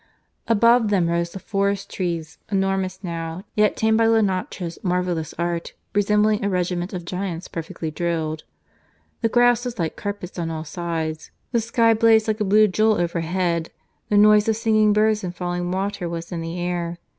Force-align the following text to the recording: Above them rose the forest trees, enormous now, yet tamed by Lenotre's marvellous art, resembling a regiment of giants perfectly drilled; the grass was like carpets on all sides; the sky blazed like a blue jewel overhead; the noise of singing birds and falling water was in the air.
Above 0.47 0.87
them 0.89 1.09
rose 1.09 1.29
the 1.29 1.37
forest 1.37 1.87
trees, 1.93 2.39
enormous 2.51 3.03
now, 3.03 3.43
yet 3.53 3.77
tamed 3.77 3.99
by 3.99 4.07
Lenotre's 4.07 4.79
marvellous 4.81 5.31
art, 5.37 5.73
resembling 5.93 6.43
a 6.43 6.49
regiment 6.49 6.91
of 6.91 7.05
giants 7.05 7.47
perfectly 7.47 7.91
drilled; 7.91 8.43
the 9.21 9.29
grass 9.29 9.63
was 9.63 9.77
like 9.77 9.95
carpets 9.95 10.39
on 10.39 10.49
all 10.49 10.63
sides; 10.63 11.29
the 11.51 11.61
sky 11.61 11.93
blazed 11.93 12.27
like 12.27 12.41
a 12.41 12.43
blue 12.43 12.67
jewel 12.67 12.95
overhead; 12.99 13.69
the 14.09 14.17
noise 14.17 14.49
of 14.49 14.55
singing 14.55 14.91
birds 14.91 15.23
and 15.23 15.35
falling 15.35 15.69
water 15.69 16.09
was 16.09 16.31
in 16.31 16.41
the 16.41 16.59
air. 16.59 16.97